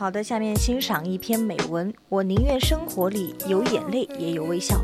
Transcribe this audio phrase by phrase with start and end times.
[0.00, 1.92] 好的，下面欣赏一篇美文。
[2.08, 4.76] 我宁愿生活里有眼泪，也有微笑。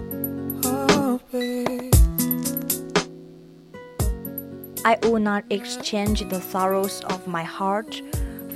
[4.84, 8.02] I would not exchange the sorrows of my heart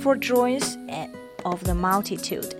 [0.01, 0.75] for joys
[1.43, 2.51] of the multitude,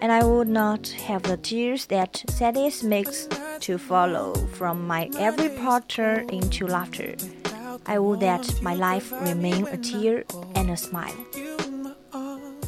[0.00, 3.28] and I would not have the tears that sadness makes
[3.60, 7.16] to follow from my every part turn into laughter.
[7.86, 11.14] I would that my life remain a tear and a smile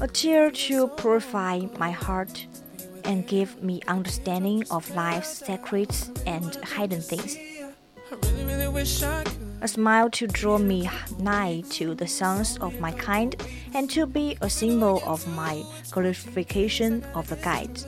[0.04, 2.46] a tear to purify my heart
[3.06, 7.38] and give me understanding of life's secrets and hidden things.
[9.62, 13.34] A smile to draw me nigh to the sons of my kind
[13.74, 17.88] and to be a symbol of my glorification of the guides.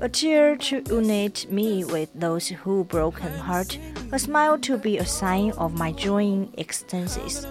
[0.00, 3.78] A tear to unite me with those who broken heart,
[4.12, 7.46] a smile to be a sign of my joying ecstasies.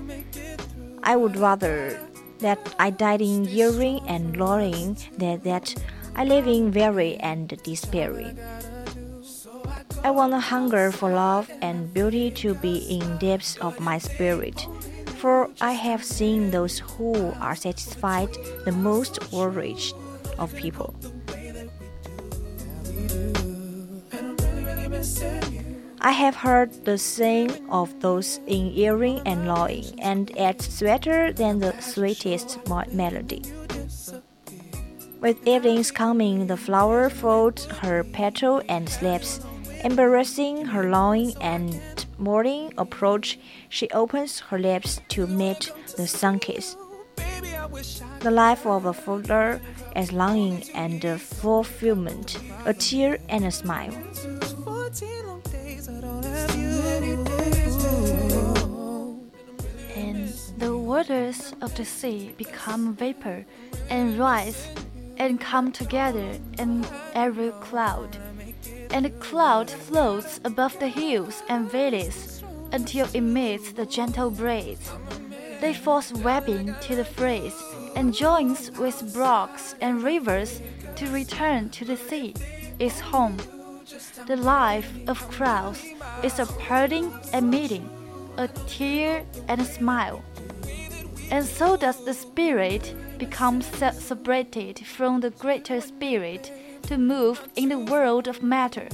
[1.08, 1.98] I would rather
[2.40, 5.74] that I died in yearning and longing than that
[6.18, 8.38] I live in weary and despairing.
[10.04, 14.68] I want a hunger for love and beauty to be in depths of my spirit,
[15.16, 19.80] for I have seen those who are satisfied the most worried
[20.38, 20.94] of people.
[26.08, 31.60] I have heard the saying of those in earring and longing, and it's sweeter than
[31.60, 32.60] the sweetest
[32.94, 33.44] melody.
[35.20, 39.42] With evening's coming, the flower folds her petal and sleeps.
[39.84, 41.76] Embarrassing her longing and
[42.18, 43.38] morning approach,
[43.68, 46.78] she opens her lips to meet the sun kiss.
[48.22, 49.60] The life of a folder
[49.94, 53.92] is longing and fulfillment, a tear and a smile.
[60.88, 63.46] Waters of the sea become vapor
[63.90, 64.70] and rise
[65.18, 68.16] and come together in every cloud.
[68.92, 74.90] And the cloud floats above the hills and valleys until it meets the gentle breeze.
[75.60, 77.62] They force webbing to the phrase
[77.98, 80.62] and joins with brooks and rivers
[80.96, 82.34] to return to the sea,
[82.80, 83.38] its home.
[84.26, 85.84] The life of crowds
[86.24, 87.90] is a parting and meeting,
[88.38, 90.24] a tear and a smile.
[91.30, 96.52] And so does the spirit become separated from the greater spirit
[96.84, 98.88] to move in the world of matter,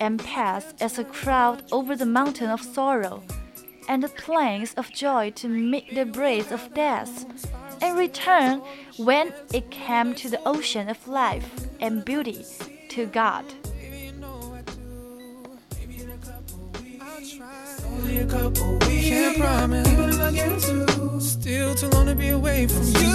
[0.00, 3.22] and pass as a cloud over the mountain of sorrow,
[3.88, 7.26] and the plains of joy to meet the breeze of death,
[7.82, 8.62] and return
[8.96, 12.44] when it came to the ocean of life and beauty
[12.88, 13.44] to God.
[18.22, 19.08] A couple weeks.
[19.08, 23.10] Can't promise, even if I get to, still too long to be away from you.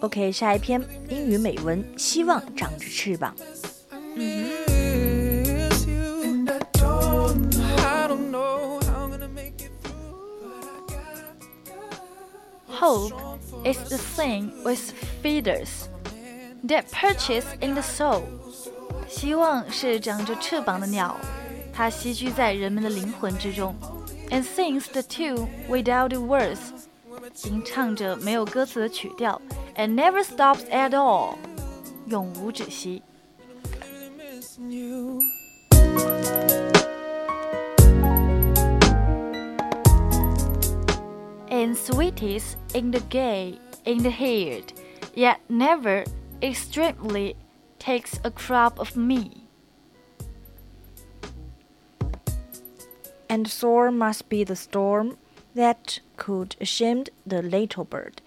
[0.00, 3.34] OK，下一篇英语美文，希望长着翅膀。
[4.16, 4.48] 嗯。
[12.80, 13.12] Hope
[13.62, 15.88] is the thing with feathers
[16.64, 18.22] that perches in the soul.
[19.06, 21.14] 希望是长着翅膀的鸟。
[21.79, 23.75] 它栖居在人们的灵魂之中，
[24.29, 26.59] and sings the tune without the words，
[27.43, 29.41] 吟唱着没有歌词的曲调，
[29.75, 31.35] and never stops at all，
[32.07, 33.01] 永无止息。
[41.49, 44.73] And sweetest in the gay, in the haired,
[45.15, 46.05] yet never
[46.41, 47.35] extremely
[47.79, 49.38] takes a crop of me.
[53.30, 55.16] And sore must be the storm
[55.54, 58.20] that could shame the little bird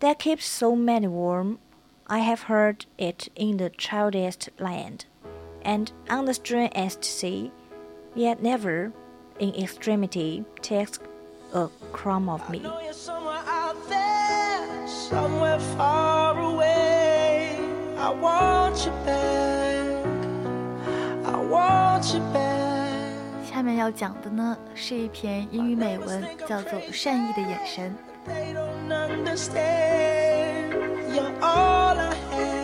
[0.00, 1.58] that keeps so many warm.
[2.06, 5.06] I have heard it in the childiest land,
[5.62, 7.52] and on the strangest sea,
[8.14, 8.92] yet never,
[9.38, 10.98] in extremity, takes
[11.54, 12.62] a crumb of me.
[17.96, 20.06] I want you back.
[21.24, 22.51] I want you back.
[23.61, 27.95] 下面要讲的呢是一篇英语美文，叫做《善意的眼神》。
[28.31, 30.73] They don't understand.
[31.13, 32.57] You're all I had.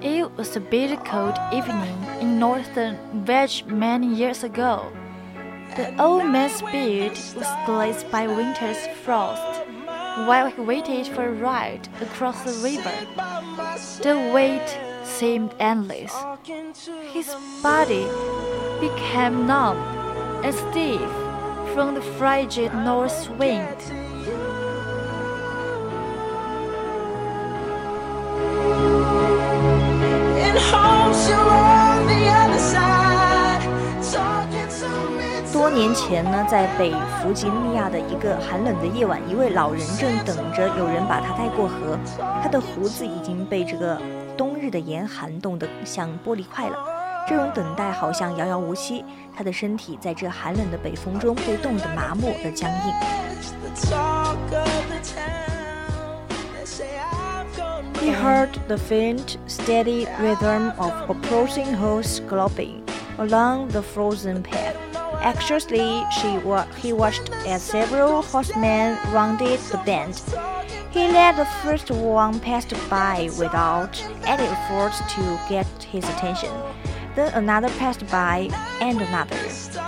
[0.00, 4.84] It was a bitter cold evening in northern Veg many years ago.
[5.76, 9.42] The old man's beard was glazed by winter's frost
[10.26, 12.92] while he waited for a ride across the river.
[14.02, 16.12] The wait seemed endless.
[17.12, 18.06] His body
[18.80, 19.76] became numb
[20.43, 21.09] and stiff
[21.73, 23.79] from the frigid north wind.
[30.37, 33.61] In hopes you're on the other side.
[34.11, 34.87] Talking to
[35.17, 35.51] me.
[35.53, 36.91] 多年前呢，在北
[37.21, 41.97] 弗吉尼亚的一个寒冷的夜晚，一位老人正等着有人把他带过河。
[42.41, 43.97] 他的胡子已经被这个
[44.35, 46.92] 冬日的严寒冻得像玻璃块了。
[47.26, 49.04] 这种等待好像遥遥无期，
[49.36, 52.94] 他的身体在这寒冷的北风中被冻得麻木而僵硬。
[53.62, 56.26] The talk of the town.
[56.56, 62.82] They say I've gone He heard the faint, steady rhythm of approaching hooves galloping
[63.18, 64.74] along the frozen path.
[65.22, 70.22] Anxiously, she wa- he watched as several horsemen rounded the bend.
[70.90, 76.50] He let the first one pass by without any effort to get his attention.
[77.15, 78.49] Then another passed by,
[78.81, 79.37] and another.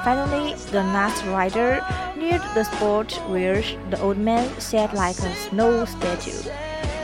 [0.03, 1.83] Finally, the last rider
[2.15, 6.49] neared the spot where the old man sat like a snow statue.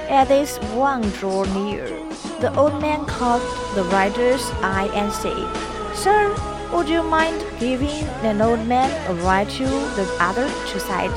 [0.10, 1.88] As this one drew near,
[2.40, 3.42] the old man caught
[3.74, 5.50] the rider's eye and said,
[5.96, 6.30] Sir,
[6.72, 11.16] would you mind giving an old man a ride to the other two sides?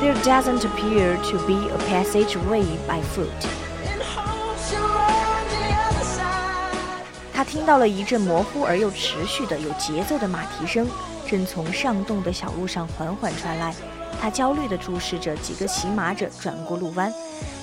[0.00, 3.30] There doesn't appear to be a passageway by foot.
[7.34, 10.86] 他听到了一阵模糊而又持续的有节奏的马蹄声，
[11.28, 13.74] 正从上洞的小路上缓缓传来。
[14.20, 17.12] 他焦虑地注视着几个骑马者转过路弯。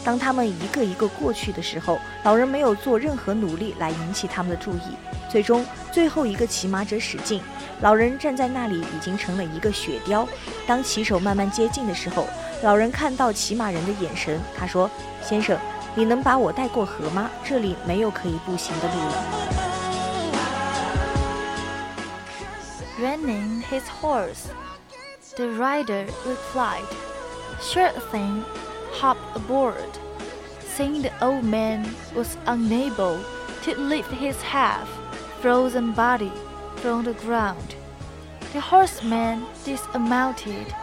[0.04, 4.82] 当他们一个一个过去的时候，老人没有做任何努力来引起他们的注意。
[5.30, 7.42] 最终，最后一个骑马者使劲，
[7.80, 10.28] 老人站在那里已经成了一个雪雕。
[10.68, 12.28] 当骑手慢慢接近的时候，
[12.62, 14.92] 老人看到骑马人的眼神，他说
[15.24, 15.58] ：“先生，
[15.95, 17.31] 你能把我带过河吗？
[17.45, 19.25] 这里没有可以步行的路了。”
[22.99, 24.49] Running his horse.
[25.37, 26.87] The rider replied,
[27.61, 28.43] Sure thing,
[28.93, 29.99] hop aboard.
[30.75, 31.85] Seeing the old man
[32.15, 33.19] was unable
[33.65, 34.89] to lift his half
[35.43, 36.33] frozen body
[36.77, 37.75] from the ground,
[38.53, 40.75] the horseman dismounted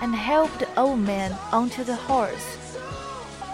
[0.00, 2.63] and helped the old man onto the horse.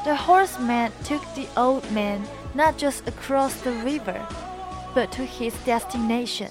[0.03, 2.21] The horseman took the old man
[2.55, 4.19] not just across the river,
[4.95, 6.49] but to his destination,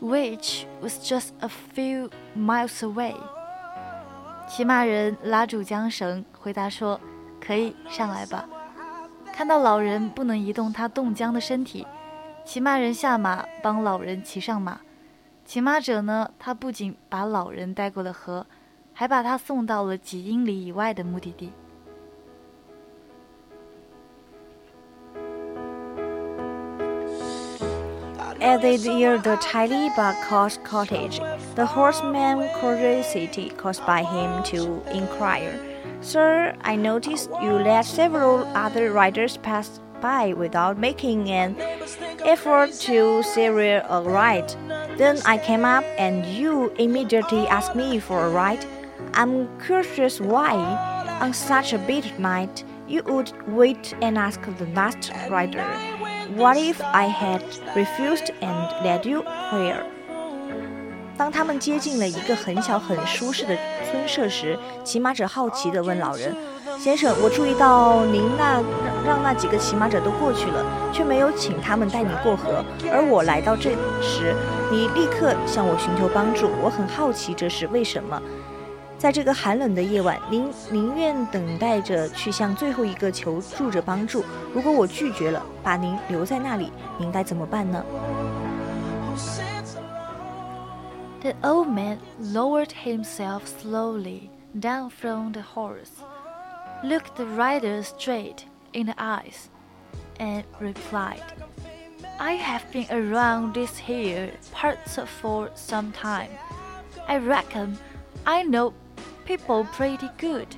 [0.00, 3.14] which was just a few miles away.
[4.48, 6.98] 骑马人拉住缰绳，回答说
[7.38, 8.48] ：“可以上来吧。”
[9.34, 11.86] 看到老人不能移动他冻僵的身体，
[12.46, 14.80] 骑马人下马帮老人骑上马。
[15.44, 18.46] 骑马者呢，他不仅把老人带过了河，
[18.94, 21.52] 还把他送到了几英里以外的目的地。
[28.40, 29.36] As they neared the
[29.96, 31.20] but cost cottage,
[31.56, 35.58] the horseman curiosity caused by him to inquire,
[36.00, 41.56] Sir, I noticed you let several other riders pass by without making an
[42.24, 44.54] effort to secure a ride.
[44.96, 48.64] Then I came up and you immediately asked me for a ride.
[49.14, 50.54] I'm curious why,
[51.20, 55.97] on such a bitter night, you would wait and ask the last rider.
[56.36, 57.40] What if I had
[57.74, 59.82] refused and led you here?
[61.16, 63.56] 当他们接近了一个很小很舒适的
[63.90, 66.36] 村舍时，骑马者好奇地问老人
[66.78, 72.62] ：“先生，我注意到您那让让那几个骑马者都过去了，却没有请他们带你过河。
[72.92, 73.70] 而我来到这
[74.02, 74.34] 时，
[74.70, 78.20] 你立刻向我寻求帮助，我很好奇这是为什么。”
[78.97, 84.23] 在这个寒冷的夜晚，您宁愿等待着去向最后一个求助者帮助。
[84.53, 87.83] 如果我拒绝了，把您留在那里，您该怎么办呢？
[91.21, 94.29] The old man lowered himself slowly
[94.59, 96.01] down from the horse,
[96.83, 99.47] looked the rider straight in the eyes,
[100.17, 101.21] and replied,
[102.19, 106.29] I have been around this here parts for some time.
[107.07, 107.77] I reckon
[108.25, 108.73] I know
[109.28, 110.48] people pretty good.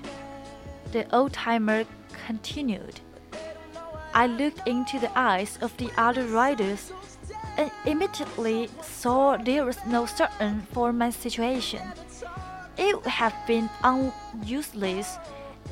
[0.93, 1.85] The old timer
[2.27, 3.01] continued.
[4.15, 6.93] I looked into the eyes of the other riders
[7.59, 11.83] and immediately saw there was no certain for my situation.
[12.79, 13.69] It would have been
[14.45, 15.19] useless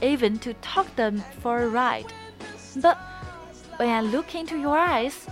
[0.02, 2.12] even to talk them for a ride.
[2.82, 2.98] But
[3.76, 5.24] when I look into your eyes,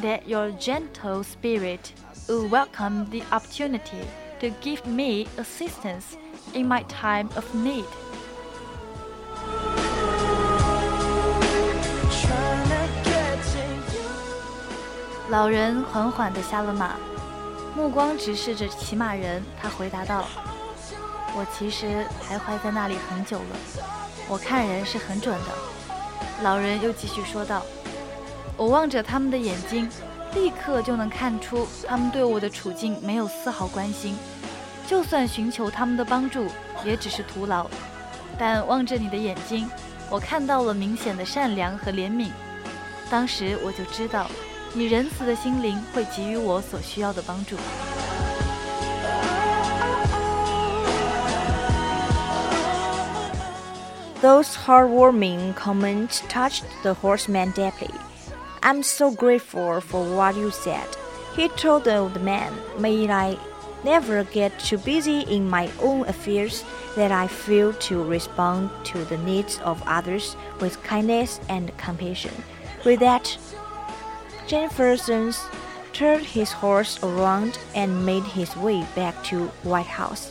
[0.00, 1.92] that your gentle spirit
[2.26, 4.08] will welcome the opportunity
[4.40, 6.16] to give me assistance
[6.54, 7.84] in my time of need.
[15.28, 16.96] 老人缓缓地下了马，
[17.76, 19.40] 目光直视着骑马人。
[19.62, 20.24] 他回答道
[21.36, 23.56] ：“我其实徘徊在那里很久了，
[24.28, 25.46] 我看人是很准的。”
[26.42, 27.62] 老人又继续说道
[28.56, 29.88] ：“我望着他们的眼睛，
[30.34, 34.16] 立刻就能看出他们对我的处境没有丝毫关心。
[34.90, 36.48] 就算寻求他们的帮助，
[36.84, 37.70] 也只是徒劳。
[38.36, 39.70] 但望着你的眼睛，
[40.10, 42.30] 我看到了明显的善良和怜悯。
[43.08, 44.26] 当时我就知道。”
[44.74, 47.56] 你仁慈的心灵会给予我所需要的帮助。
[54.20, 57.90] Those heartwarming comments touched the horseman deeply.
[58.60, 60.86] I'm so grateful for what you said.
[61.36, 63.36] He told the old man, May I
[63.83, 66.63] never get too busy in my own affairs
[66.95, 72.31] that I fail to respond to the needs of others with kindness and compassion.
[72.83, 73.37] With that,
[74.47, 75.33] Jefferson
[75.93, 80.29] turned his horse around and made his way back to White House.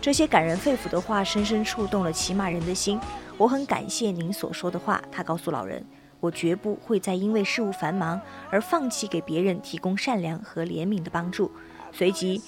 [0.00, 2.98] 这些感人肺腑的话深深触动了骑马人的心。
[3.36, 5.84] 我很感谢您所说的话，他告诉老人，
[6.20, 8.20] 我绝不会再因为事务繁忙
[8.50, 11.50] 而放弃给别人提供善良和怜悯的帮助。
[11.97, 12.41] 随即，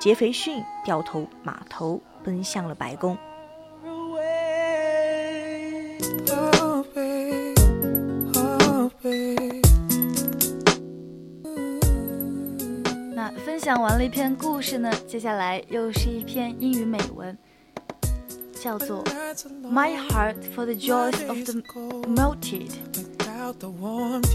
[0.00, 3.18] 杰斐逊掉头马头奔向了白宫。
[13.14, 17.36] 那分享完了一篇故事呢，接下来又是一篇英语美文，
[18.58, 19.04] 叫做
[19.70, 21.60] 《My Heart for the Joys of the
[22.08, 22.70] Multitude》。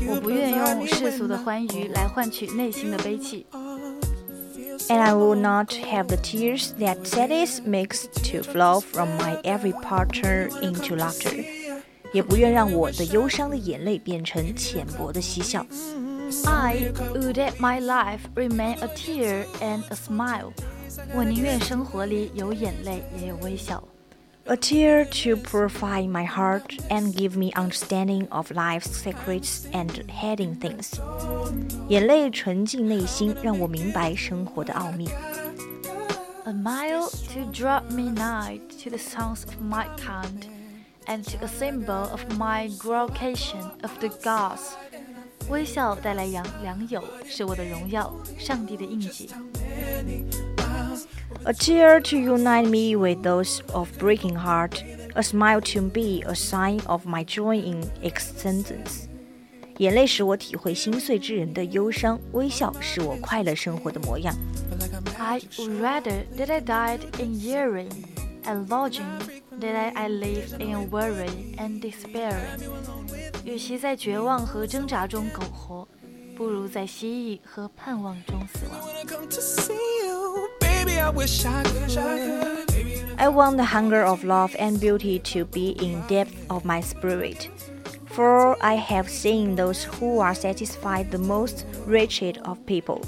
[0.08, 3.46] 我不愿用世俗的欢愉来换取内心的悲戚。
[4.89, 10.49] And I will not have the tears that sadness makes to flow from my every partner
[10.61, 11.45] into laughter，
[12.13, 15.65] 也不愿让我的忧伤的眼泪变成浅薄的嬉笑。
[16.45, 20.53] I would let my life remain a tear and a smile。
[21.15, 23.83] 我宁愿生活里有眼泪也有微笑。
[24.47, 30.59] A tear to purify my heart and give me understanding of life's secrets and hidden
[30.59, 30.99] things。
[31.89, 35.07] 眼泪纯净内心，让我明白生活的奥秘。
[36.45, 40.47] A mile to draw me nigh to the sons of my kind,
[41.05, 44.73] and to a symbol of my glorification of the gods.
[45.51, 49.29] 微笑带来良良友，是我的荣耀，上帝的印记。
[51.45, 54.83] A tear to unite me with those of breaking heart,
[55.15, 59.07] a smile to be a sign of my joy in existence.
[59.79, 64.35] 眼泪使我体会心碎之人的忧伤，微笑是我快乐生活的模样。
[65.17, 67.93] I would rather that I died in yearning
[68.45, 69.05] and longing
[69.59, 72.61] than I lived in worry and despairing.
[73.45, 75.89] 与其在绝望和挣扎中苟活，
[76.37, 78.81] 不如在蜥蜴和盼望中死亡。
[83.17, 87.49] I want the hunger of love and beauty to be in depth of my spirit.
[88.07, 93.01] For I have seen those who are satisfied the most wretched of people.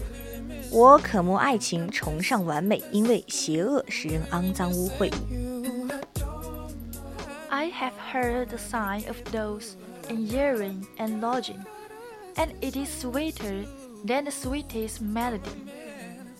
[0.71, 5.13] 我渴慕爱情，崇尚完美，因为邪恶使人肮脏污秽。
[7.49, 9.75] I have heard the sigh of those
[10.09, 11.65] in hearing and lodging,
[12.37, 13.67] and it is sweeter
[14.07, 15.41] than the sweetest melody.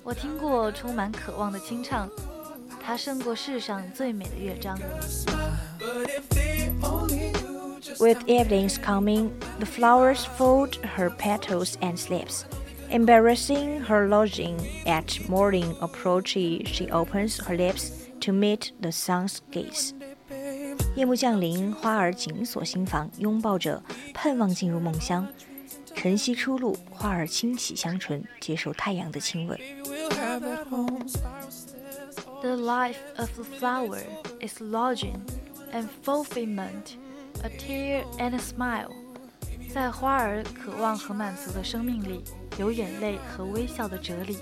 [0.05, 2.09] 我听过充满渴望的清唱，
[2.83, 4.79] 它胜过世上最美的乐章。
[7.99, 12.45] With evening's coming, the flowers fold her petals and slips.
[12.91, 17.91] Embarrassing her lodging at morning approaches, she opens her lips
[18.21, 19.93] to meet the sun's gaze.
[20.97, 25.29] 夜幕降临，花儿紧锁心房，拥抱着，盼望进入梦乡。
[25.95, 29.59] 晨曦初露，花儿轻启香唇，接受太阳的亲吻。
[32.43, 34.03] The life of the flower
[34.41, 35.23] is lodging
[35.73, 36.97] and fulfillment,
[37.45, 38.91] a tear and a smile。
[39.73, 42.25] 在花儿渴望和满足的生命里，
[42.59, 44.39] 有眼泪和微笑的哲理。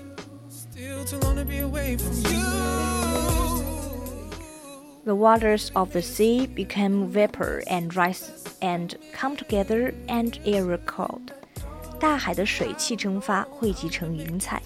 [5.05, 8.29] The waters of the sea become vapor and rise
[8.61, 11.31] and come together and are called.
[11.99, 14.61] 大海的水汽蒸发，汇集成云彩。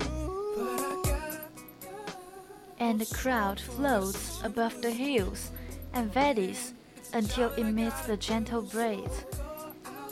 [2.88, 5.52] And the crowd floats above the hills
[5.94, 6.74] and valleys
[7.14, 9.26] until it meets the gentle breeze.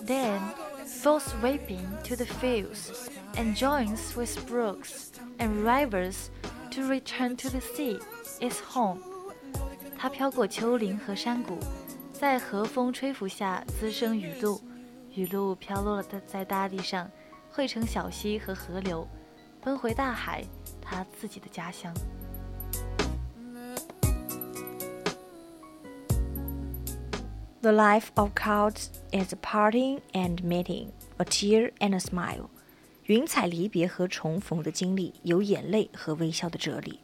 [0.06, 0.40] Then
[0.86, 6.30] falls sweeping to the fields and joins with brooks and rivers
[6.72, 8.00] to return to the sea,
[8.40, 9.00] its home.
[9.98, 11.58] 它飘过丘陵和山谷，
[12.14, 14.62] 在和风吹拂下滋生雨露，
[15.14, 17.10] 雨露飘落在在大地上，
[17.52, 19.08] 汇成小溪和河流，
[19.62, 20.44] 奔回大海，
[20.82, 21.94] 它自己的家乡。
[27.66, 32.50] The life of clouds is a parting and meeting, a tear and a smile.
[33.06, 37.02] 云彩离别和重逢的经历，有眼泪和微笑的哲理。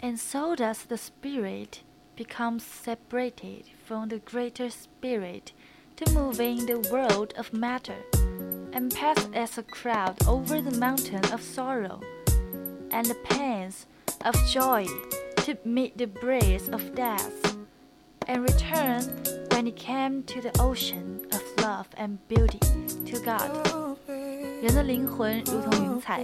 [0.00, 1.78] And so does the spirit
[2.16, 5.52] become separated from the greater spirit
[5.96, 7.96] to move in the world of matter,
[8.72, 12.00] and pass as a crowd over the mountain of sorrow,
[12.90, 13.86] and the pains
[14.24, 14.86] of joy
[15.44, 17.51] to meet the breeze of death,
[18.27, 19.03] And return
[19.51, 22.59] when it came to the ocean of love and beauty
[23.05, 23.49] to God.
[24.61, 26.23] 人的灵魂如同云彩，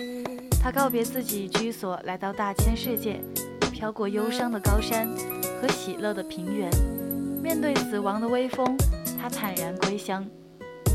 [0.62, 3.22] 他告别自己居所，来到大千世界。
[3.72, 5.08] 飘过忧伤的高山
[5.62, 6.70] 和喜乐的平原，
[7.42, 8.78] 面对死亡的微风，
[9.18, 10.26] 他坦然归乡。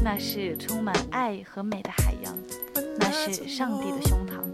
[0.02, 2.36] 那是充满爱和美的海洋，
[2.98, 4.44] 那是上帝的胸膛。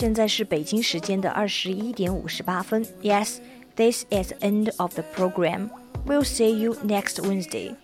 [0.00, 2.84] 现在是北京时间的二十一点五十八分。
[3.02, 3.36] Yes,
[3.76, 5.70] this is the end of the program.
[6.06, 7.74] We'll see you next Wednesday.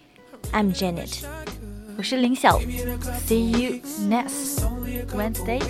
[0.53, 1.25] I'm Janet.
[1.97, 2.59] 我是林晓，
[3.27, 4.63] See you next
[5.15, 5.61] Wednesday.